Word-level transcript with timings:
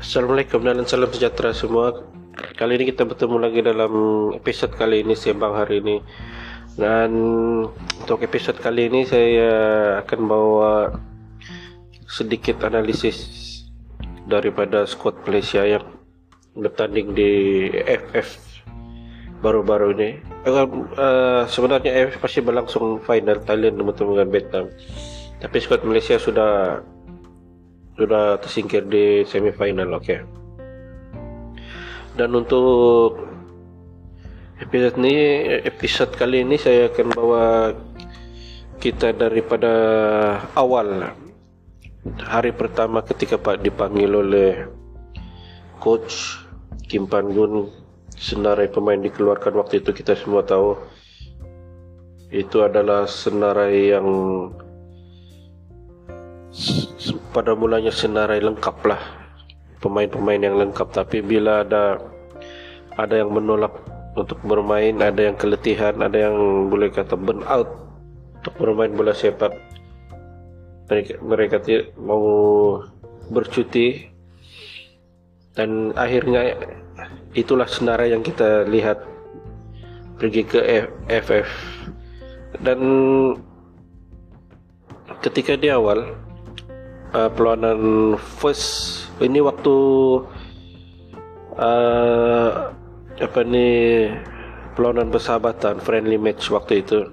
Assalamualaikum 0.00 0.64
dan 0.64 0.80
salam 0.88 1.12
sejahtera 1.12 1.52
semua. 1.52 1.92
Kali 2.56 2.80
ini 2.80 2.88
kita 2.88 3.04
bertemu 3.04 3.36
lagi 3.36 3.60
dalam 3.60 3.92
episod 4.32 4.72
kali 4.72 5.04
ini 5.04 5.12
sembang 5.12 5.52
hari 5.52 5.84
ini. 5.84 6.00
Dan 6.72 7.12
untuk 7.76 8.24
episod 8.24 8.56
kali 8.56 8.88
ini 8.88 9.04
saya 9.04 9.52
akan 10.00 10.20
bawa 10.24 10.96
sedikit 12.08 12.64
analisis 12.64 13.20
daripada 14.24 14.88
skuad 14.88 15.20
Malaysia 15.28 15.68
yang 15.68 15.84
bertanding 16.56 17.12
di 17.12 17.32
FF 17.84 18.40
baru-baru 19.44 19.92
ini. 20.00 20.10
Uh, 20.48 21.44
sebenarnya 21.44 22.08
FF 22.08 22.24
pasti 22.24 22.40
berlangsung 22.40 23.04
final 23.04 23.44
Thailand 23.44 23.76
bertemu 23.76 24.10
dengan 24.16 24.30
Vietnam. 24.32 24.64
Tapi 25.44 25.56
skuad 25.60 25.84
Malaysia 25.84 26.16
sudah 26.16 26.80
sudah 28.00 28.40
tersingkir 28.40 28.88
di 28.88 29.28
semifinal 29.28 29.92
oke 29.92 30.08
okay. 30.08 30.24
dan 32.16 32.32
untuk 32.32 33.20
episode 34.56 34.96
ini 35.04 35.16
episode 35.68 36.16
kali 36.16 36.40
ini 36.40 36.56
saya 36.56 36.88
akan 36.88 37.08
bawa 37.12 37.44
kita 38.80 39.12
daripada 39.12 39.72
awal 40.56 41.12
hari 42.24 42.56
pertama 42.56 43.04
ketika 43.04 43.36
Pak 43.36 43.60
dipanggil 43.60 44.08
oleh 44.08 44.64
coach 45.76 46.40
Kim 46.88 47.04
Pan 47.04 47.28
Gun 47.28 47.68
senarai 48.16 48.72
pemain 48.72 48.96
dikeluarkan 48.96 49.60
waktu 49.60 49.84
itu 49.84 49.92
kita 49.92 50.16
semua 50.16 50.40
tahu 50.40 50.80
itu 52.32 52.64
adalah 52.64 53.04
senarai 53.04 53.92
yang 53.92 54.08
pada 57.30 57.54
mulanya 57.54 57.94
senarai 57.94 58.42
lengkap 58.42 58.76
lah. 58.86 59.00
Pemain-pemain 59.80 60.40
yang 60.40 60.56
lengkap. 60.60 60.92
Tapi 60.92 61.24
bila 61.24 61.64
ada 61.64 61.98
ada 62.98 63.14
yang 63.16 63.32
menolak 63.32 63.72
untuk 64.18 64.42
bermain 64.42 64.98
ada 64.98 65.30
yang 65.30 65.38
keletihan 65.38 65.94
ada 66.02 66.28
yang 66.28 66.66
boleh 66.66 66.90
kata 66.90 67.14
burn 67.14 67.46
out 67.46 67.70
untuk 68.42 68.54
bermain 68.58 68.90
bola 68.90 69.14
sepak 69.14 69.54
mereka, 70.90 71.14
mereka 71.22 71.56
tidak 71.62 71.94
mau 72.02 72.26
bercuti. 73.30 74.10
Dan 75.54 75.94
akhirnya 75.94 76.58
itulah 77.34 77.70
senarai 77.70 78.10
yang 78.10 78.26
kita 78.26 78.66
lihat. 78.66 78.98
Pergi 80.20 80.44
ke 80.44 80.60
FF 81.08 81.48
dan 82.60 82.80
ketika 85.24 85.56
di 85.56 85.72
awal 85.72 86.12
uh, 87.14 87.30
perlawanan 87.30 88.14
first 88.18 89.06
ini 89.20 89.42
waktu 89.42 89.76
uh, 91.58 92.72
apa 93.20 93.40
ni 93.44 93.68
perlawanan 94.74 95.12
persahabatan 95.12 95.82
friendly 95.82 96.16
match 96.16 96.48
waktu 96.48 96.80
itu. 96.80 97.12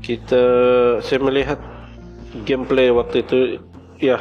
Kita 0.00 0.42
saya 1.04 1.20
melihat 1.20 1.60
gameplay 2.48 2.88
waktu 2.88 3.22
itu 3.22 3.38
ya 4.00 4.16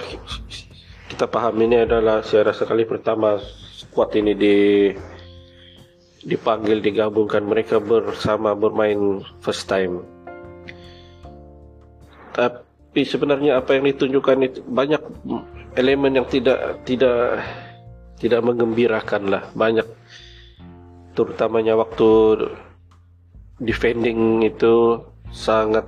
kita 1.10 1.26
paham 1.26 1.58
ini 1.64 1.88
adalah 1.88 2.22
saya 2.22 2.52
rasa 2.52 2.68
kali 2.68 2.84
pertama 2.84 3.40
squad 3.74 4.14
ini 4.20 4.36
di 4.36 4.58
dipanggil 6.20 6.84
digabungkan 6.84 7.48
mereka 7.48 7.80
bersama 7.80 8.52
bermain 8.52 9.24
first 9.40 9.72
time. 9.72 10.04
Tapi 12.36 12.69
tapi 12.90 13.06
sebenarnya 13.06 13.62
apa 13.62 13.78
yang 13.78 13.86
ditunjukkan 13.86 14.38
itu 14.50 14.60
banyak 14.66 14.98
elemen 15.78 16.18
yang 16.18 16.26
tidak 16.26 16.82
tidak 16.90 17.38
tidak 18.18 18.42
mengembirakan 18.42 19.30
lah. 19.30 19.46
Banyak 19.54 19.86
terutamanya 21.14 21.78
waktu 21.78 22.10
defending 23.62 24.42
itu 24.42 25.06
sangat 25.30 25.86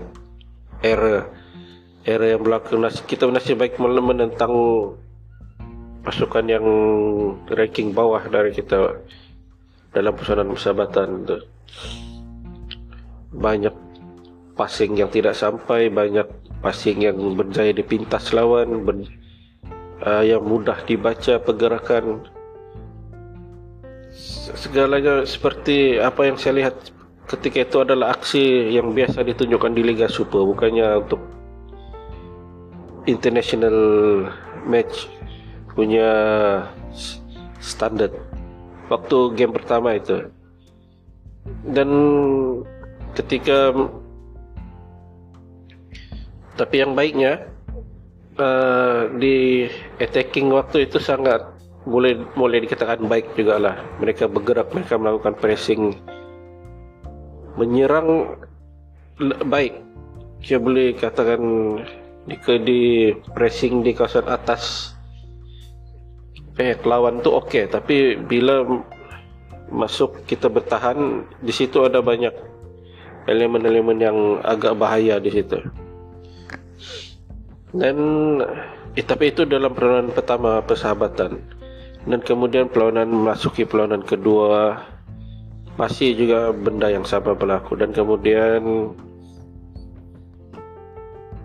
error 0.86 1.26
error 2.06 2.38
yang 2.38 2.46
berlaku. 2.46 2.78
Kita 3.10 3.26
masih 3.26 3.58
baik 3.58 3.82
menentang 3.82 4.54
pasukan 6.06 6.46
yang 6.46 6.66
ranking 7.50 7.98
bawah 7.98 8.22
dari 8.30 8.54
kita 8.54 9.02
dalam 9.90 10.14
persoalan 10.14 10.54
persahabatan 10.54 11.08
itu. 11.26 11.38
Banyak 13.34 13.76
passing 14.54 14.94
yang 15.02 15.10
tidak 15.10 15.34
sampai 15.34 15.90
banyak 15.90 16.41
passing 16.62 17.02
yang 17.02 17.18
berjaya 17.34 17.74
dipintas 17.74 18.32
lawan 18.32 18.86
ber, 18.86 19.06
uh, 20.06 20.24
yang 20.24 20.46
mudah 20.46 20.78
dibaca 20.86 21.42
pergerakan. 21.42 22.26
Segalanya 24.56 25.26
seperti 25.26 25.98
apa 25.98 26.28
yang 26.30 26.38
saya 26.38 26.62
lihat 26.62 26.76
ketika 27.26 27.64
itu 27.64 27.78
adalah 27.82 28.14
aksi 28.14 28.76
yang 28.76 28.92
biasa 28.92 29.24
ditunjukkan 29.24 29.72
di 29.72 29.82
Liga 29.88 30.12
Super 30.12 30.44
bukannya 30.44 31.00
untuk 31.00 31.22
international 33.08 33.78
match 34.68 35.08
punya 35.74 36.10
standard. 37.64 38.12
Waktu 38.92 39.18
game 39.40 39.56
pertama 39.56 39.96
itu. 39.96 40.28
Dan 41.64 41.90
ketika 43.16 43.72
tapi 46.62 46.78
yang 46.78 46.94
baiknya 46.94 47.50
uh, 48.38 49.10
di 49.18 49.66
attacking 49.98 50.54
waktu 50.54 50.86
itu 50.86 51.02
sangat 51.02 51.42
boleh 51.90 52.22
boleh 52.38 52.62
dikatakan 52.62 53.02
baik 53.10 53.34
juga 53.34 53.58
lah. 53.58 53.76
Mereka 53.98 54.30
bergerak 54.30 54.70
mereka 54.70 55.02
melakukan 55.02 55.34
pressing. 55.42 55.98
Menyerang 57.58 58.38
baik. 59.50 59.82
Saya 60.46 60.62
boleh 60.62 60.94
katakan 60.94 61.42
di, 62.30 62.38
di 62.62 62.82
pressing 63.34 63.82
di 63.82 63.98
kawasan 63.98 64.30
atas. 64.30 64.94
Eh 66.62 66.78
lawan 66.86 67.26
tu 67.26 67.34
okey 67.42 67.74
tapi 67.74 68.22
bila 68.22 68.62
masuk 69.74 70.30
kita 70.30 70.46
bertahan 70.46 71.26
di 71.42 71.50
situ 71.50 71.82
ada 71.82 72.06
banyak 72.06 72.38
elemen-elemen 73.26 73.98
yang 73.98 74.18
agak 74.46 74.78
bahaya 74.78 75.18
di 75.18 75.32
situ 75.32 75.58
dan 77.72 77.98
eh, 78.96 79.06
tapi 79.06 79.32
itu 79.32 79.48
dalam 79.48 79.72
perlawanan 79.72 80.12
pertama 80.12 80.60
persahabatan. 80.64 81.40
Dan 82.02 82.20
kemudian 82.26 82.66
perlawanan 82.66 83.14
memasuki 83.14 83.64
perlawanan 83.64 84.02
kedua 84.02 84.82
masih 85.78 86.18
juga 86.18 86.52
benda 86.52 86.90
yang 86.92 87.06
sama 87.06 87.38
berlaku. 87.38 87.78
Dan 87.78 87.94
kemudian 87.94 88.92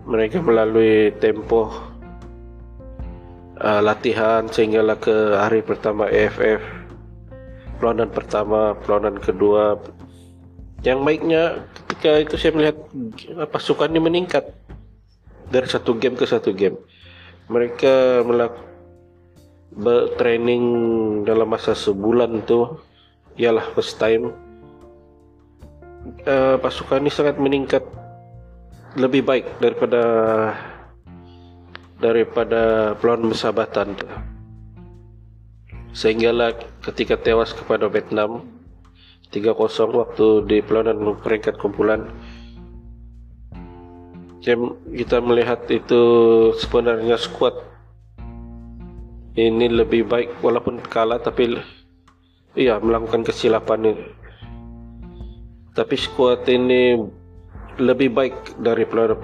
mereka 0.03 0.41
melalui 0.41 1.13
tempoh 1.21 1.69
uh, 3.61 3.81
latihan 3.85 4.49
sehinggalah 4.49 4.97
ke 4.97 5.13
hari 5.37 5.61
pertama 5.61 6.09
AFF 6.09 6.63
perlawanan 7.77 8.09
pertama 8.09 8.73
perlawanan 8.81 9.21
kedua. 9.21 9.77
Yang 10.81 10.99
baiknya 11.05 11.43
ketika 11.85 12.09
itu 12.17 12.35
saya 12.37 12.51
melihat 12.53 12.77
pasukan 13.53 13.89
ini 13.93 14.01
meningkat 14.01 14.49
dari 15.47 15.67
satu 15.67 15.95
game 15.95 16.15
ke 16.15 16.25
satu 16.27 16.51
game. 16.51 16.77
Mereka 17.47 18.23
melakukan 18.27 18.67
training 20.17 20.65
dalam 21.27 21.47
masa 21.47 21.77
sebulan 21.77 22.43
tu 22.49 22.65
ialah 23.37 23.63
first 23.77 24.01
time. 24.01 24.33
Uh, 26.23 26.55
pasukan 26.63 27.03
ini 27.03 27.11
sangat 27.11 27.35
meningkat 27.35 27.83
lebih 28.95 29.27
baik 29.27 29.45
daripada 29.59 30.01
daripada 31.99 32.93
peluang 32.97 33.29
persahabatan 33.29 33.93
tu. 33.97 34.07
Sehinggalah 35.93 36.53
ketika 36.85 37.17
tewas 37.17 37.51
kepada 37.51 37.89
Vietnam 37.89 38.45
3-0 39.33 39.53
waktu 39.91 40.27
di 40.47 40.57
perlawanan 40.63 41.17
peringkat 41.19 41.59
kumpulan 41.59 42.07
kita 44.93 45.17
melihat 45.19 45.65
itu 45.67 46.01
sebenarnya 46.61 47.17
skuad 47.17 47.57
ini 49.37 49.69
lebih 49.69 50.09
baik 50.09 50.41
walaupun 50.41 50.81
kalah 50.81 51.21
tapi 51.21 51.57
iya 52.57 52.81
melakukan 52.81 53.21
kesilapan 53.21 53.93
ini. 53.93 54.05
Tapi 55.77 55.93
skuad 55.93 56.45
ini 56.49 56.97
lebih 57.77 58.09
baik 58.09 58.57
dari 58.57 58.85
peluru 58.89 59.21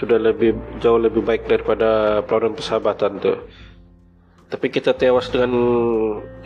sudah 0.00 0.16
lebih 0.16 0.56
jauh 0.80 0.96
lebih 0.96 1.20
baik 1.20 1.44
daripada 1.44 2.20
peluru 2.24 2.56
persahabatan 2.56 3.20
tu. 3.20 3.36
Tapi 4.48 4.66
kita 4.72 4.96
tewas 4.96 5.28
dengan 5.28 5.52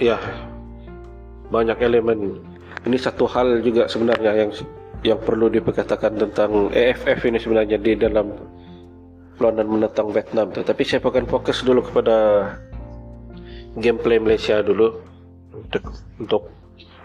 ya 0.03 0.19
banyak 1.55 1.79
elemen. 1.79 2.43
Ini 2.85 2.99
satu 2.99 3.25
hal 3.31 3.63
juga 3.63 3.87
sebenarnya 3.87 4.35
yang 4.45 4.51
yang 5.05 5.21
perlu 5.21 5.53
diperkatakan 5.53 6.17
tentang 6.17 6.73
AFF 6.73 7.29
ini 7.29 7.39
sebenarnya 7.39 7.77
di 7.77 7.93
dalam 7.95 8.33
perlawanan 9.37 9.69
menentang 9.69 10.09
Vietnam. 10.11 10.49
Tetapi 10.51 10.83
saya 10.83 11.05
akan 11.05 11.29
fokus 11.29 11.61
dulu 11.61 11.85
kepada 11.85 12.17
gameplay 13.79 14.19
Malaysia 14.19 14.63
dulu 14.63 15.03
untuk 15.55 15.85
untuk 16.19 16.43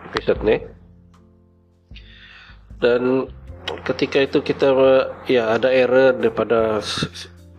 episode 0.10 0.42
ini 0.46 0.58
dan 2.80 3.28
ketika 3.86 4.24
itu 4.24 4.40
kita 4.42 4.70
ya 5.30 5.54
ada 5.54 5.70
error 5.70 6.16
daripada 6.16 6.80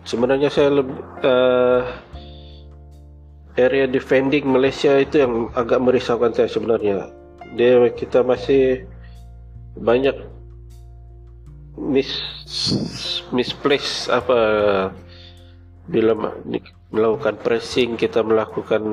sebenarnya 0.03 0.49
saya 0.49 0.81
lebih 0.81 0.97
uh, 1.23 1.81
area 3.55 3.85
defending 3.85 4.47
Malaysia 4.47 4.97
itu 4.97 5.21
yang 5.21 5.51
agak 5.53 5.79
merisaukan 5.79 6.33
saya 6.33 6.49
sebenarnya 6.49 7.11
dia 7.55 7.91
kita 7.93 8.23
masih 8.23 8.87
banyak 9.75 10.15
mis 11.81 12.11
misplace 13.33 14.05
apa 14.13 14.37
bila 15.89 16.13
melakukan 16.93 17.41
pressing 17.41 17.97
kita 17.97 18.21
melakukan 18.21 18.83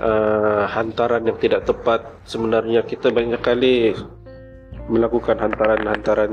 uh, 0.00 0.64
hantaran 0.64 1.28
yang 1.28 1.36
tidak 1.36 1.68
tepat. 1.68 2.08
Sebenarnya 2.24 2.82
kita 2.88 3.12
banyak 3.12 3.40
kali 3.44 3.92
melakukan 4.88 5.36
hantaran-hantaran 5.36 6.32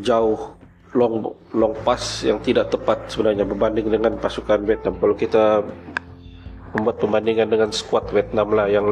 jauh 0.00 0.54
long 0.92 1.34
long 1.56 1.74
pass 1.82 2.22
yang 2.22 2.38
tidak 2.44 2.68
tepat 2.68 3.08
sebenarnya 3.10 3.48
berbanding 3.48 3.90
dengan 3.90 4.16
pasukan 4.22 4.62
Vietnam. 4.62 4.96
Kalau 5.02 5.16
kita 5.18 5.66
membuat 6.72 6.96
pembandingan 7.02 7.48
dengan 7.50 7.70
squad 7.74 8.08
Vietnam 8.14 8.54
lah 8.54 8.70
yang 8.70 8.86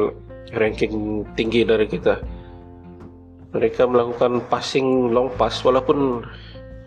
ranking 0.53 1.23
tinggi 1.33 1.63
dari 1.63 1.87
kita 1.87 2.40
mereka 3.51 3.83
melakukan 3.87 4.47
passing 4.47 5.11
long 5.11 5.31
pass 5.35 5.59
walaupun 5.63 6.23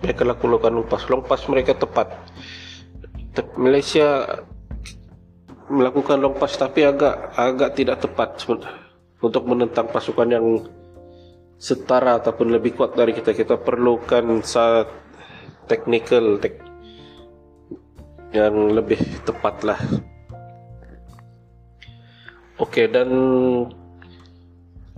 mereka 0.00 0.22
lakukan 0.24 0.72
long 0.72 0.88
pass. 0.88 1.04
Long 1.08 1.24
pass 1.24 1.44
mereka 1.48 1.76
tepat. 1.76 2.12
Malaysia 3.56 4.24
melakukan 5.68 6.20
long 6.20 6.36
pass 6.36 6.56
tapi 6.60 6.84
agak 6.84 7.34
agak 7.36 7.70
tidak 7.76 8.00
tepat 8.04 8.36
untuk 9.24 9.42
menentang 9.48 9.88
pasukan 9.88 10.28
yang 10.28 10.46
setara 11.56 12.20
ataupun 12.20 12.52
lebih 12.52 12.76
kuat 12.76 12.96
dari 12.96 13.16
kita. 13.16 13.32
Kita 13.32 13.56
perlukan 13.60 14.44
saat 14.44 14.88
technical 15.68 16.36
tek 16.40 16.60
yang 18.34 18.74
lebih 18.74 18.98
tepat 19.22 19.62
lah 19.62 19.78
oke 22.58 22.70
okay, 22.70 22.90
dan 22.90 23.08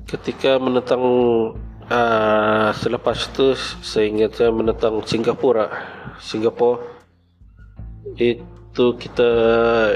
ketika 0.06 0.56
menentang 0.62 1.03
uh, 1.91 2.70
selepas 2.73 3.19
itu 3.31 3.58
saya 3.82 4.06
ingat 4.06 4.38
saya 4.38 4.50
menentang 4.55 5.03
Singapura. 5.03 5.69
Singapura 6.23 6.82
itu 8.17 8.87
kita 8.97 9.31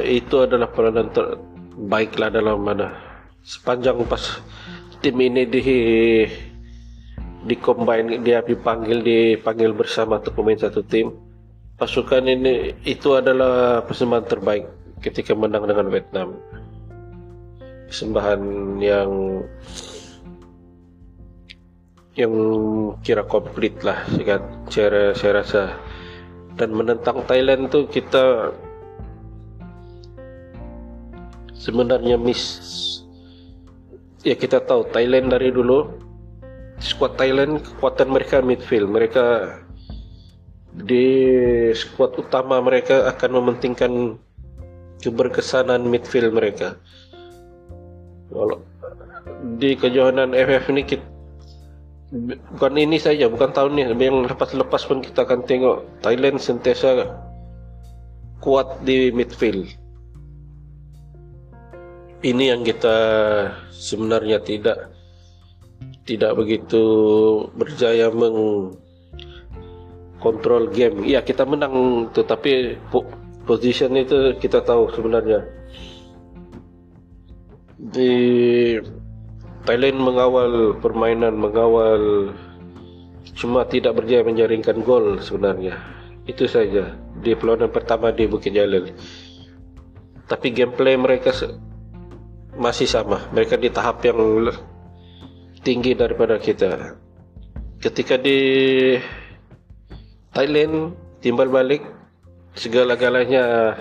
itu 0.05 0.37
adalah 0.45 0.69
peranan 0.69 1.09
terbaik 1.15 2.19
lah 2.21 2.29
dalam 2.29 2.61
mana 2.61 2.93
sepanjang 3.41 4.05
pas 4.05 4.43
tim 5.01 5.17
ini 5.17 5.49
di 5.49 5.63
di 7.41 7.57
combine 7.57 8.21
dia 8.21 8.45
dipanggil 8.45 9.01
dipanggil 9.01 9.73
bersama 9.73 10.21
untuk 10.21 10.37
pemain 10.37 10.61
satu 10.61 10.85
tim 10.85 11.09
pasukan 11.81 12.29
ini 12.29 12.77
itu 12.85 13.17
adalah 13.17 13.81
persembahan 13.89 14.27
terbaik 14.29 14.69
ketika 15.01 15.33
menang 15.33 15.65
dengan 15.65 15.89
Vietnam. 15.89 16.29
Persembahan 17.89 18.41
yang 18.85 19.41
yang 22.21 22.35
kira 23.01 23.25
komplit 23.25 23.81
lah 23.81 24.05
saya, 24.69 25.17
saya 25.17 25.33
rasa. 25.41 25.63
Dan 26.61 26.77
menentang 26.77 27.25
Thailand 27.25 27.73
tu 27.73 27.89
kita 27.89 28.53
sebenarnya 31.57 32.21
miss. 32.21 32.45
Ya 34.21 34.37
kita 34.37 34.61
tahu 34.61 34.85
Thailand 34.93 35.33
dari 35.33 35.49
dulu 35.49 35.89
squad 36.81 37.17
Thailand 37.17 37.65
kekuatan 37.65 38.13
mereka 38.13 38.45
midfield. 38.45 38.93
Mereka 38.93 39.57
di 40.85 41.07
squad 41.73 42.21
utama 42.21 42.61
mereka 42.61 43.09
akan 43.09 43.31
mementingkan 43.41 43.93
keberkesanan 45.01 45.89
midfield 45.89 46.37
mereka. 46.37 46.77
Kalau 48.29 48.61
di 49.57 49.73
kejohanan 49.73 50.37
FF 50.37 50.69
ini 50.77 50.83
kita, 50.85 51.10
bukan 52.11 52.75
ini 52.75 52.99
saja 52.99 53.31
bukan 53.31 53.55
tahun 53.55 53.79
ini. 53.79 53.95
Yang 53.95 54.35
lepas-lepas 54.35 54.83
pun 54.87 54.99
kita 55.03 55.23
akan 55.23 55.47
tengok 55.47 55.87
Thailand 56.03 56.43
sentiasa 56.43 57.07
kuat 58.43 58.83
di 58.83 59.15
midfield. 59.15 59.69
Ini 62.21 62.53
yang 62.53 62.61
kita 62.67 62.97
sebenarnya 63.73 64.45
tidak 64.45 64.93
tidak 66.05 66.37
begitu 66.37 66.83
berjaya 67.57 68.11
mengkontrol 68.13 68.75
game. 70.75 71.07
Ya 71.09 71.25
kita 71.25 71.47
menang 71.49 72.11
tetapi 72.13 72.77
position 73.49 73.97
itu 73.97 74.37
kita 74.37 74.61
tahu 74.61 74.93
sebenarnya. 74.93 75.47
Di 77.81 78.13
Thailand 79.69 80.01
mengawal 80.01 80.81
permainan 80.81 81.37
mengawal 81.37 82.33
cuma 83.37 83.69
tidak 83.69 84.01
berjaya 84.01 84.25
menjaringkan 84.25 84.81
gol 84.81 85.21
sebenarnya. 85.21 85.77
Itu 86.25 86.49
saja. 86.49 86.97
Di 87.21 87.37
perlawanan 87.37 87.73
pertama 87.73 88.13
di 88.13 88.25
Bukit 88.25 88.57
Jalil. 88.57 88.93
Tapi 90.29 90.47
gameplay 90.55 90.97
mereka 90.97 91.33
masih 92.57 92.89
sama. 92.89 93.29
Mereka 93.33 93.61
di 93.61 93.69
tahap 93.69 94.01
yang 94.05 94.49
tinggi 95.61 95.93
daripada 95.93 96.41
kita. 96.41 96.97
Ketika 97.81 98.21
di 98.21 98.39
Thailand 100.33 100.95
timbal 101.21 101.49
balik 101.49 101.83
segala-galanya 102.55 103.77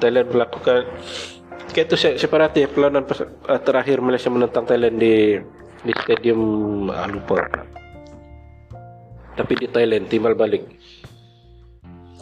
Thailand 0.00 0.28
melakukan 0.32 0.84
kayak 1.76 1.92
itu 1.92 1.96
ya, 2.64 2.68
perlawanan 2.72 3.04
uh, 3.04 3.60
terakhir 3.60 4.00
Malaysia 4.00 4.32
menentang 4.32 4.64
Thailand 4.64 4.96
di 4.96 5.36
di 5.84 5.92
stadium 6.00 6.40
uh, 6.88 7.04
lupa. 7.04 7.44
Tapi 9.36 9.52
di 9.60 9.68
Thailand 9.68 10.08
timbal 10.08 10.32
balik. 10.32 10.64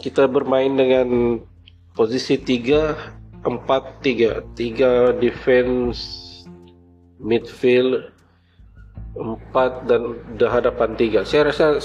Kita 0.03 0.27
bermain 0.27 0.75
dengan 0.75 1.39
posisi 1.95 2.35
3 2.35 3.47
4 3.47 4.03
3 4.03 4.59
3 4.59 5.23
defense 5.23 6.03
midfield 7.23 8.11
empat 9.15 9.87
dan 9.87 10.19
di 10.35 10.43
hadapan 10.43 10.91
tiga. 10.99 11.23
Saya 11.23 11.47
rasa 11.47 11.79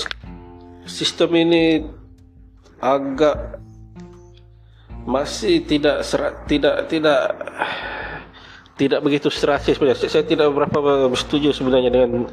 sistem 0.82 1.38
ini 1.38 1.86
agak 2.82 3.62
masih 5.10 5.66
tidak 5.66 6.06
serat, 6.06 6.46
tidak 6.46 6.86
tidak 6.86 7.34
tidak 8.78 9.02
begitu 9.02 9.28
serasi 9.28 9.74
sebenarnya. 9.74 10.06
Saya 10.06 10.24
tidak 10.24 10.54
berapa 10.54 11.10
setuju 11.18 11.50
sebenarnya 11.50 11.90
dengan 11.90 12.30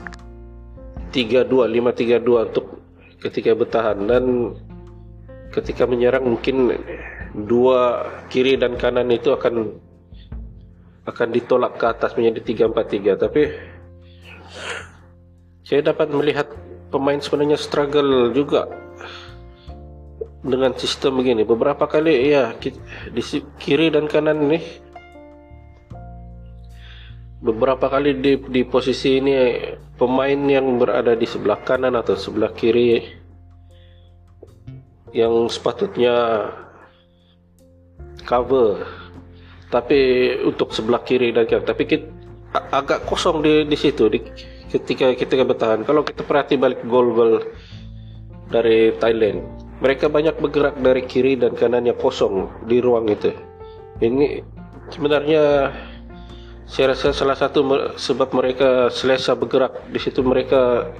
3-2 1.15 1.47
5-3-2 1.47 2.51
untuk 2.51 2.77
ketika 3.21 3.57
bertahan 3.57 3.97
dan 4.05 4.53
ketika 5.53 5.89
menyerang 5.89 6.27
mungkin 6.27 6.75
dua 7.33 8.05
kiri 8.29 8.59
dan 8.59 8.77
kanan 8.77 9.09
itu 9.09 9.33
akan 9.33 9.77
akan 11.07 11.27
ditolak 11.31 11.79
ke 11.79 11.85
atas 11.87 12.13
menjadi 12.19 12.67
3-4-3 12.67 13.23
tapi 13.23 13.41
saya 15.67 15.83
dapat 15.83 16.11
melihat 16.11 16.47
pemain 16.91 17.19
sebenarnya 17.19 17.59
struggle 17.59 18.31
juga 18.31 18.71
dengan 20.47 20.71
sistem 20.79 21.19
begini. 21.19 21.43
Beberapa 21.43 21.89
kali 21.91 22.31
ya 22.31 22.55
di 23.11 23.21
kiri 23.59 23.91
dan 23.91 24.07
kanan 24.07 24.47
ini 24.47 24.59
beberapa 27.41 27.87
kali 27.87 28.17
di, 28.17 28.33
di 28.39 28.61
posisi 28.65 29.21
ini 29.21 29.33
pemain 29.97 30.37
yang 30.47 30.81
berada 30.81 31.13
di 31.13 31.25
sebelah 31.29 31.61
kanan 31.61 31.93
atau 31.93 32.17
sebelah 32.17 32.51
kiri 32.53 33.03
yang 35.13 35.47
sepatutnya 35.47 36.49
cover. 38.25 38.85
Tapi 39.67 39.99
untuk 40.47 40.71
sebelah 40.71 41.03
kiri 41.03 41.35
dan 41.35 41.43
kanan. 41.45 41.67
Tapi 41.67 41.83
kita, 41.83 42.07
agak 42.71 43.03
kosong 43.03 43.43
di 43.43 43.67
di 43.67 43.77
situ 43.77 44.07
di, 44.07 44.23
ketika 44.71 45.11
kita 45.13 45.43
bertahan. 45.43 45.83
Kalau 45.83 46.01
kita 46.01 46.23
perhati 46.23 46.55
balik 46.55 46.81
gol 46.87 47.11
gol 47.13 47.33
dari 48.47 48.95
Thailand 48.95 49.67
mereka 49.77 50.09
banyak 50.09 50.41
bergerak 50.41 50.75
dari 50.81 51.05
kiri 51.05 51.37
dan 51.37 51.53
kanannya 51.53 51.93
kosong 51.93 52.49
di 52.65 52.81
ruang 52.81 53.05
itu. 53.13 53.29
Ini 54.01 54.41
sebenarnya 54.89 55.73
saya 56.67 56.91
rasa 56.91 57.15
salah 57.15 57.39
satu 57.39 57.63
sebab 57.95 58.35
mereka 58.35 58.91
selesa 58.91 59.33
bergerak. 59.39 59.87
Di 59.87 59.99
situ 60.03 60.19
mereka 60.19 60.91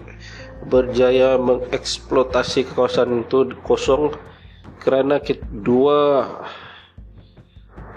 berjaya 0.64 1.36
mengeksploitasi 1.36 2.72
kawasan 2.72 3.28
itu 3.28 3.52
kosong 3.68 4.16
kerana 4.80 5.20
kita, 5.20 5.44
dua 5.52 6.24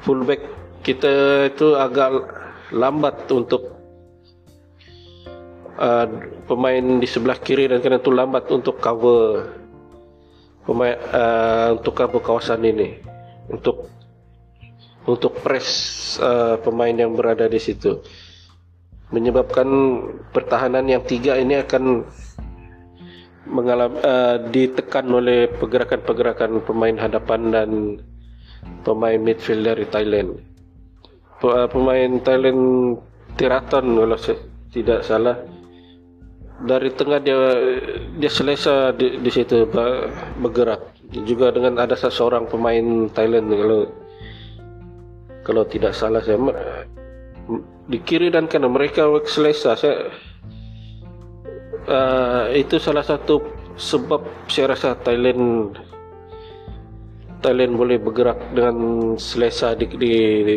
fullback 0.03 0.43
kita 0.83 1.47
itu 1.47 1.79
agak 1.79 2.27
lambat 2.75 3.31
untuk 3.31 3.71
uh, 5.79 6.07
pemain 6.51 6.99
di 6.99 7.07
sebelah 7.07 7.39
kiri 7.39 7.71
dan 7.71 7.79
kanan 7.79 8.03
itu 8.03 8.11
lambat 8.11 8.51
untuk 8.51 8.83
cover 8.83 9.47
pemain 10.67 10.99
uh, 11.15 11.79
untuk 11.79 11.95
cover 11.95 12.19
kawasan 12.19 12.67
ini. 12.67 12.99
Untuk 13.47 13.87
untuk 15.11 15.43
press 15.43 15.69
uh, 16.23 16.55
pemain 16.63 16.95
yang 16.95 17.19
berada 17.19 17.51
di 17.51 17.59
situ. 17.59 17.99
Menyebabkan 19.11 19.67
pertahanan 20.31 20.87
yang 20.87 21.03
tiga 21.03 21.35
ini 21.35 21.59
akan 21.59 22.07
mengalami 23.51 23.99
uh, 24.07 24.39
ditekan 24.55 25.11
oleh 25.11 25.51
pergerakan-pergerakan 25.59 26.63
pemain 26.63 26.95
hadapan 26.95 27.41
dan 27.51 27.71
pemain 28.87 29.19
midfield 29.19 29.67
dari 29.67 29.85
Thailand. 29.91 30.39
P 31.41 31.43
uh, 31.43 31.67
pemain 31.67 32.23
Thailand 32.23 32.95
Tiraton 33.35 33.99
kalau 33.99 34.19
tidak 34.71 35.03
salah. 35.03 35.37
Dari 36.61 36.93
tengah 36.93 37.25
dia 37.25 37.41
dia 38.21 38.31
selesa 38.31 38.93
di, 38.93 39.17
di 39.19 39.31
situ 39.33 39.65
bergerak. 40.39 40.93
Juga 41.27 41.51
dengan 41.51 41.81
ada 41.81 41.97
seseorang 41.97 42.47
pemain 42.47 43.09
Thailand 43.11 43.49
kalau 43.51 43.89
kalau 45.51 45.67
tidak 45.67 45.99
salah 45.99 46.23
saya 46.23 46.39
di 47.91 47.99
kiri 48.07 48.31
dan 48.31 48.47
kanan 48.47 48.71
mereka 48.71 49.11
selesa. 49.27 49.75
Saya 49.75 50.15
uh, 51.91 52.55
itu 52.55 52.79
salah 52.79 53.03
satu 53.03 53.43
sebab 53.75 54.47
saya 54.47 54.79
rasa 54.79 54.95
Thailand 55.03 55.75
Thailand 57.43 57.75
boleh 57.75 57.99
bergerak 57.99 58.39
dengan 58.55 58.77
selesa 59.19 59.75
di 59.75 59.91
di, 59.91 60.13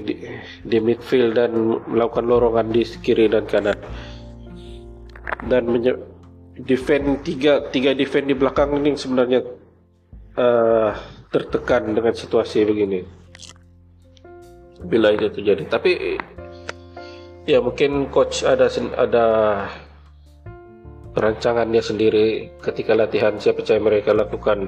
di, 0.06 0.14
di 0.62 0.78
midfield 0.78 1.42
dan 1.42 1.58
melakukan 1.90 2.30
lorongan 2.30 2.70
di 2.70 2.86
kiri 2.86 3.34
dan 3.34 3.50
kanan. 3.50 3.82
Dan 5.50 5.74
defend 6.54 7.26
tiga 7.26 7.66
tiga 7.74 7.98
defend 7.98 8.30
di 8.30 8.38
belakang 8.38 8.78
ini 8.78 8.94
sebenarnya 8.94 9.42
uh, 10.38 10.94
tertekan 11.34 11.98
dengan 11.98 12.14
situasi 12.14 12.62
begini 12.62 13.23
bila 14.86 15.16
itu 15.16 15.32
terjadi. 15.32 15.64
Tapi 15.68 16.20
ya 17.48 17.60
mungkin 17.60 18.08
coach 18.12 18.44
ada 18.48 18.68
ada 18.96 19.26
perancangannya 21.14 21.82
sendiri 21.84 22.50
ketika 22.60 22.98
latihan 22.98 23.38
saya 23.38 23.54
percaya 23.54 23.80
mereka 23.80 24.12
lakukan. 24.12 24.68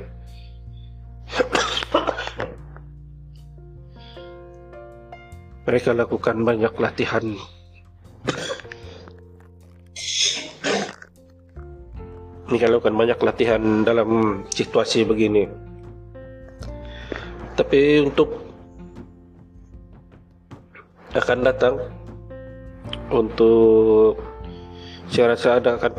Mereka 5.65 5.97
lakukan 5.97 6.45
banyak 6.45 6.73
latihan. 6.77 7.25
Mereka 12.45 12.69
lakukan 12.69 12.93
banyak 12.93 13.17
latihan 13.25 13.81
dalam 13.81 14.45
situasi 14.53 15.01
begini. 15.09 15.49
Tapi 17.57 18.05
untuk 18.05 18.44
akan 21.15 21.39
datang 21.47 21.75
untuk 23.07 24.19
saya 25.07 25.33
rasa 25.33 25.63
ada 25.63 25.79
akan 25.79 25.93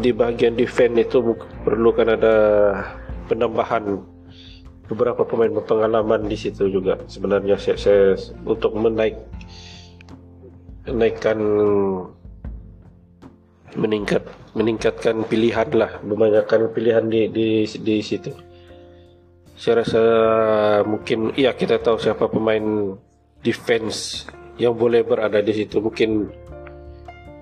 di 0.00 0.14
bagian 0.14 0.54
defense 0.54 1.02
itu 1.02 1.18
perlukan 1.66 2.14
ada 2.14 2.34
penambahan 3.26 4.00
beberapa 4.86 5.22
pemain 5.22 5.50
berpengalaman 5.50 6.26
di 6.26 6.34
situ 6.38 6.66
juga. 6.70 6.98
Sebenarnya 7.06 7.58
saya, 7.58 7.76
saya 7.78 8.18
untuk 8.46 8.74
menaik 8.74 9.18
menaikkan 10.90 11.38
meningkat 13.78 14.26
meningkatkan 14.58 15.22
pilihan 15.30 15.70
lah 15.78 16.02
membanyakkan 16.02 16.74
pilihan 16.74 17.06
di 17.06 17.30
di 17.30 17.48
di 17.66 17.96
situ. 18.02 18.34
Saya 19.54 19.84
rasa 19.84 20.02
mungkin 20.88 21.36
iya 21.36 21.54
kita 21.54 21.78
tahu 21.78 22.00
siapa 22.00 22.26
pemain 22.26 22.96
defense 23.40 24.28
yang 24.60 24.76
boleh 24.76 25.00
berada 25.04 25.40
di 25.40 25.52
situ. 25.56 25.80
Mungkin 25.80 26.28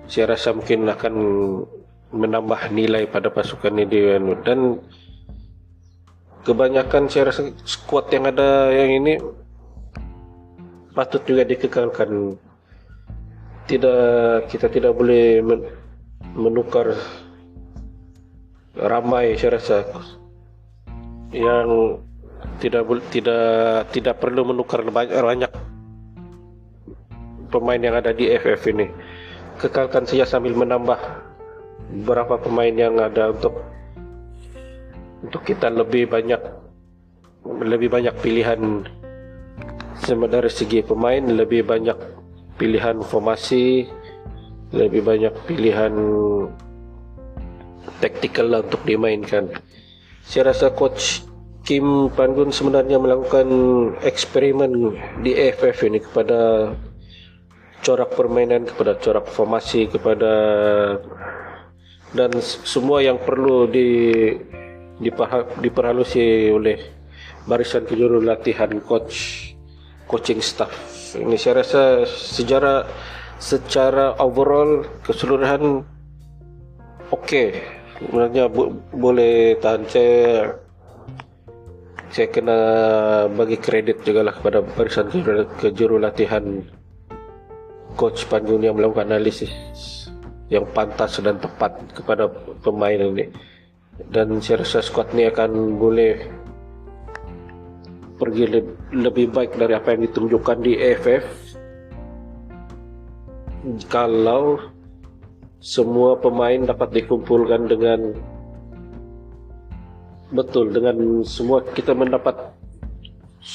saya 0.09 0.35
rasa 0.35 0.55
mungkin 0.55 0.87
akan 0.89 1.13
menambah 2.09 2.73
nilai 2.73 3.05
pada 3.05 3.29
pasukan 3.29 3.77
ini 3.77 4.17
dan 4.41 4.81
kebanyakan 6.41 7.05
saya 7.05 7.29
rasa 7.29 7.53
squad 7.61 8.09
yang 8.09 8.25
ada 8.25 8.73
yang 8.73 9.05
ini 9.05 9.13
patut 10.95 11.21
juga 11.27 11.45
dikekalkan. 11.45 12.39
Tidak 13.69 14.49
kita 14.49 14.65
tidak 14.65 14.97
boleh 14.97 15.45
menukar 16.33 16.97
ramai 18.73 19.37
saya 19.37 19.61
rasa. 19.61 19.85
Yang 21.29 22.01
tidak 22.57 22.89
tidak 23.13 23.45
tidak 23.93 24.15
perlu 24.17 24.49
menukar 24.49 24.81
banyak 24.89 25.21
banyak 25.21 25.51
pemain 27.49 27.81
yang 27.81 27.97
ada 27.97 28.13
di 28.15 28.29
FF 28.29 28.61
ini. 28.71 28.87
Kekalkan 29.59 30.07
saja 30.07 30.23
sambil 30.23 30.55
menambah 30.55 30.97
beberapa 32.05 32.37
pemain 32.37 32.71
yang 32.71 32.95
ada 33.01 33.33
untuk 33.33 33.59
untuk 35.19 35.41
kita 35.43 35.67
lebih 35.67 36.07
banyak 36.07 36.39
lebih 37.43 37.89
banyak 37.91 38.15
pilihan 38.23 38.85
dari 40.09 40.49
segi 40.49 40.79
pemain 40.81 41.21
lebih 41.21 41.67
banyak 41.67 41.97
pilihan 42.55 43.03
formasi 43.03 43.85
lebih 44.69 45.01
banyak 45.01 45.33
pilihan 45.49 45.93
taktikal 47.99 48.47
lah 48.47 48.61
untuk 48.63 48.85
dimainkan. 48.85 49.49
Saya 50.23 50.53
rasa 50.53 50.69
coach 50.69 51.25
Kim 51.65 52.09
Pangun 52.13 52.53
sebenarnya 52.53 53.01
melakukan 53.01 53.49
eksperimen 54.05 54.93
di 55.21 55.33
FF 55.33 55.77
ini 55.85 55.99
kepada 56.01 56.71
corak 57.79 58.11
permainan 58.15 58.67
kepada 58.67 58.99
corak 58.99 59.25
formasi 59.31 59.87
kepada 59.87 60.33
dan 62.11 62.31
semua 62.41 63.05
yang 63.05 63.21
perlu 63.21 63.69
di 63.69 63.87
diperhalusi 65.61 66.51
oleh 66.51 66.77
barisan 67.47 67.87
kejuru 67.87 68.19
latihan 68.19 68.69
coach 68.83 69.51
coaching 70.09 70.43
staff 70.43 70.73
ini 71.15 71.39
saya 71.39 71.63
rasa 71.63 72.03
sejarah 72.03 72.83
secara 73.39 74.19
overall 74.19 74.83
keseluruhan 75.07 75.85
oke 77.13 77.23
okay. 77.23 77.63
sebenarnya 77.95 78.51
bo 78.51 78.75
boleh 78.91 79.55
tahan 79.63 79.87
saya 79.87 80.51
saya 82.09 82.27
kena 82.27 82.59
bagi 83.31 83.55
kredit 83.61 84.01
juga 84.03 84.25
lah 84.25 84.33
kepada 84.35 84.65
barisan 84.65 85.07
kejuru 85.61 86.01
latihan 86.01 86.65
coach 87.99 88.23
Panjun 88.31 88.63
yang 88.63 88.79
melakukan 88.79 89.11
analisis 89.11 89.51
yang 90.47 90.63
pantas 90.71 91.19
dan 91.19 91.35
tepat 91.35 91.75
kepada 91.91 92.31
pemain 92.63 92.95
ini. 92.95 93.27
Dan 93.99 94.39
saya 94.39 94.63
rasa 94.63 94.79
squad 94.79 95.11
ini 95.11 95.27
akan 95.27 95.75
boleh 95.75 96.15
pergi 98.15 98.43
le 98.47 98.61
lebih 98.95 99.35
baik 99.35 99.59
dari 99.59 99.75
apa 99.75 99.95
yang 99.95 100.07
ditunjukkan 100.07 100.57
di 100.63 100.73
AFF 100.75 101.23
kalau 103.91 104.59
semua 105.59 106.15
pemain 106.19 106.63
dapat 106.63 107.03
dikumpulkan 107.03 107.67
dengan 107.67 108.15
betul 110.31 110.71
dengan 110.71 111.23
semua 111.27 111.63
kita 111.75 111.95
mendapat 111.95 112.35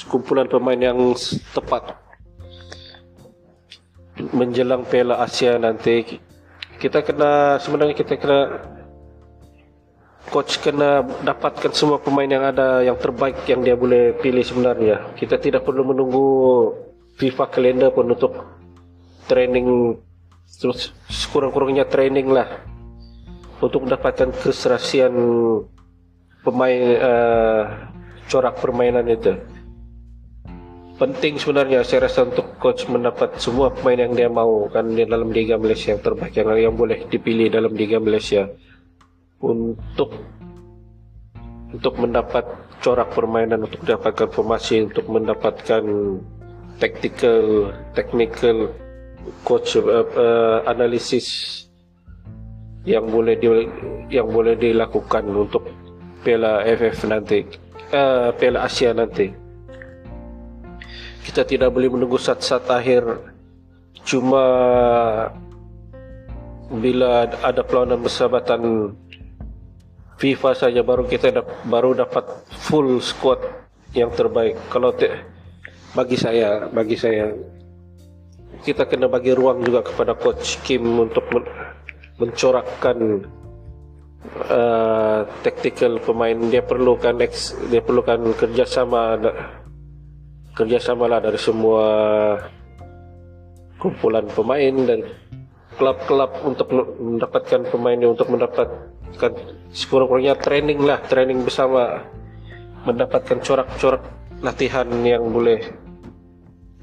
kumpulan 0.09 0.49
pemain 0.49 0.81
yang 0.81 1.13
tepat 1.53 2.04
menjelang 4.19 4.87
Piala 4.87 5.23
Asia 5.23 5.59
nanti. 5.59 6.21
Kita 6.79 7.03
kena 7.03 7.59
sebenarnya 7.63 7.95
kita 7.97 8.19
kena 8.19 8.41
coach 10.29 10.59
kena 10.59 11.05
dapatkan 11.23 11.73
semua 11.77 12.01
pemain 12.03 12.27
yang 12.27 12.43
ada 12.43 12.83
yang 12.83 12.99
terbaik 12.99 13.45
yang 13.47 13.63
dia 13.63 13.75
boleh 13.79 14.15
pilih 14.19 14.43
sebenarnya. 14.43 15.15
Kita 15.19 15.39
tidak 15.39 15.67
perlu 15.67 15.87
menunggu 15.87 16.27
FIFA 17.19 17.47
kalender 17.51 17.91
pun 17.95 18.11
untuk 18.11 18.43
training 19.31 19.99
terus 20.61 20.95
sekurang-kurangnya 21.11 21.87
training 21.87 22.31
lah. 22.31 22.47
Untuk 23.63 23.87
mendapatkan 23.89 24.35
keserasian 24.35 25.15
pemain 26.45 26.83
uh, 27.01 27.63
corak 28.29 28.61
permainan 28.61 29.09
itu 29.09 29.54
penting 30.95 31.43
sebenarnya 31.43 31.83
saya 31.83 32.07
rasa 32.07 32.23
untuk 32.23 32.55
coach 32.63 32.87
mendapat 32.87 33.35
semua 33.43 33.71
pemain 33.75 34.07
yang 34.07 34.15
dia 34.15 34.31
mau 34.31 34.71
kan 34.71 34.87
di 34.95 35.03
dalam 35.03 35.35
Liga 35.35 35.59
Malaysia 35.59 35.95
yang 35.95 36.03
terbaik 36.03 36.35
yang, 36.39 36.49
yang 36.55 36.75
boleh 36.75 37.03
dipilih 37.11 37.51
dalam 37.51 37.75
Liga 37.75 37.99
Malaysia. 37.99 38.47
Untuk 39.43 40.15
untuk 41.75 41.95
mendapat 41.99 42.47
corak 42.79 43.11
permainan 43.11 43.67
untuk 43.67 43.83
mendapatkan 43.83 44.31
formasi 44.31 44.87
untuk 44.87 45.11
mendapatkan 45.11 45.83
tactical 46.79 47.75
technical 47.99 48.71
coach 49.43 49.75
uh, 49.75 50.07
uh, 50.15 50.63
analisis 50.71 51.27
yang 52.87 53.11
boleh 53.11 53.35
di, 53.41 53.49
yang 54.13 54.31
boleh 54.31 54.55
dilakukan 54.55 55.27
untuk 55.35 55.67
Piala 56.23 56.63
AFF 56.63 57.11
nanti 57.11 57.43
uh, 57.91 58.31
Piala 58.39 58.65
Asia 58.65 58.95
nanti 58.95 59.44
kita 61.25 61.43
tidak 61.49 61.73
boleh 61.73 61.89
menunggu 61.89 62.21
saat-saat 62.21 62.69
akhir. 62.69 63.03
Cuma 64.05 64.45
bila 66.69 67.25
ada 67.41 67.65
perlawanan 67.65 68.05
persahabatan 68.05 68.93
FIFA 70.21 70.51
saja 70.55 70.81
baru 70.85 71.09
kita 71.09 71.33
dap, 71.33 71.49
baru 71.67 71.97
dapat 71.97 72.29
full 72.69 73.01
squad 73.01 73.41
yang 73.97 74.13
terbaik. 74.13 74.61
Kalau 74.69 74.93
te, 74.93 75.09
bagi 75.97 76.21
saya 76.21 76.69
bagi 76.69 76.95
saya 77.01 77.33
kita 78.63 78.87
kena 78.87 79.09
bagi 79.09 79.33
ruang 79.35 79.65
juga 79.65 79.85
kepada 79.85 80.15
coach 80.15 80.61
Kim 80.63 80.85
untuk 81.01 81.25
men, 81.33 81.45
mencorakkan 82.21 83.27
uh, 84.49 85.21
tactical 85.43 85.99
pemain. 86.01 86.37
Dia 86.53 86.63
perlukan 86.63 87.17
dia 87.73 87.83
perlukan 87.83 88.33
kerjasama 88.37 89.19
kerjasama 90.55 91.11
lah 91.11 91.19
dari 91.19 91.37
semua 91.37 91.85
kumpulan 93.83 94.25
pemain 94.31 94.75
dan 94.87 95.03
klub-klub 95.75 96.31
untuk 96.47 96.71
mendapatkan 97.03 97.67
pemain 97.69 97.99
untuk 98.07 98.31
mendapatkan 98.31 99.35
sekurang-kurangnya 99.75 100.39
training 100.39 100.81
lah 100.81 101.03
training 101.11 101.43
bersama. 101.43 102.07
Mendapatkan 102.85 103.41
corak-corak 103.41 104.05
latihan 104.45 104.85
yang 105.03 105.33
boleh 105.33 105.57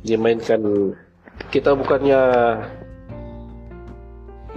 dimainkan. 0.01 0.91
Kita 1.53 1.77
bukannya 1.77 2.21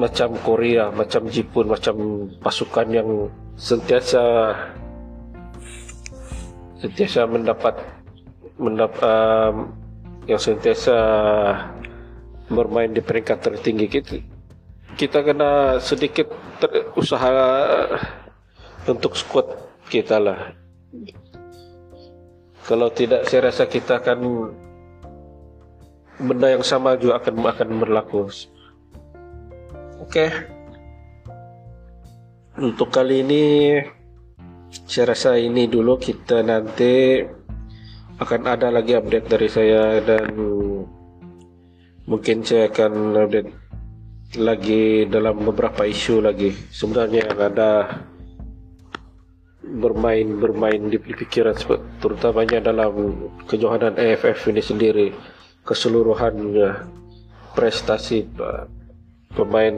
macam 0.01 0.35
Korea, 0.41 0.89
macam 0.91 1.29
Jepun, 1.29 1.69
macam 1.69 1.97
pasukan 2.41 2.89
yang 2.91 3.09
sentiasa 3.55 4.57
sentiasa 6.81 7.29
mendapat 7.29 7.94
mendap 8.61 8.95
um, 9.03 9.75
yang 10.31 10.41
sentiasa 10.41 10.97
bermain 12.49 12.93
di 12.93 13.03
peringkat 13.03 13.39
tertinggi 13.41 13.87
kita 13.89 14.35
kita 14.95 15.27
kena 15.27 15.83
sedikit 15.83 16.31
ter, 16.63 16.87
usaha 16.95 17.31
untuk 18.87 19.19
squad 19.19 19.47
kita 19.91 20.23
lah. 20.23 20.55
Kalau 22.65 22.89
tidak 22.95 23.29
saya 23.29 23.53
rasa 23.53 23.69
kita 23.69 24.01
akan 24.01 24.51
benda 26.17 26.49
yang 26.55 26.65
sama 26.65 26.97
juga 26.97 27.21
akan 27.21 27.35
akan 27.45 27.69
berlaku. 27.83 28.31
Oke. 30.01 30.31
Okay. 30.31 30.31
untuk 32.55 32.95
kali 32.95 33.27
ini 33.27 33.45
saya 34.87 35.13
rasa 35.13 35.35
ini 35.37 35.67
dulu. 35.67 35.99
Kita 35.99 36.41
nanti 36.41 37.21
akan 38.23 38.43
ada 38.47 38.71
lagi 38.71 38.95
update 38.95 39.27
dari 39.27 39.49
saya 39.51 39.99
dan 40.05 40.31
mungkin 42.07 42.47
saya 42.47 42.71
akan 42.71 43.19
update 43.19 43.51
lagi 44.39 45.07
dalam 45.11 45.43
beberapa 45.43 45.87
isu 45.87 46.23
lagi. 46.23 46.55
Sebenarnya 46.71 47.27
yang 47.27 47.41
ada 47.41 47.71
bermain 49.65 50.39
bermain 50.39 50.93
di 50.93 51.01
pikiran 51.01 51.57
terutamanya 51.99 52.63
dalam 52.63 53.27
kejohanan 53.51 53.99
AFF 53.99 54.47
ini 54.51 54.63
sendiri. 54.63 55.09
Keseluruhannya 55.65 56.85
prestasi 57.57 58.29
pemain 59.33 59.75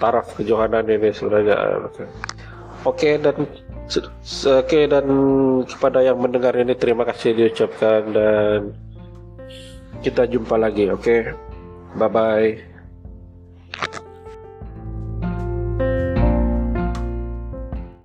taraf 0.00 0.34
kejohanan 0.34 0.88
ini 0.88 1.12
sebenarnya. 1.12 1.56
Oke 1.86 2.08
okay, 2.86 3.14
dan 3.18 3.46
Oke 3.86 4.90
dan 4.90 5.06
kepada 5.62 6.02
yang 6.02 6.18
mendengar 6.18 6.58
ini 6.58 6.74
terima 6.74 7.06
kasih 7.06 7.38
diucapkan 7.38 8.02
dan 8.10 8.74
kita 10.02 10.26
jumpa 10.26 10.58
lagi 10.58 10.90
oke 10.90 11.02
okay? 11.02 11.20
bye 11.94 12.10
bye 12.10 12.75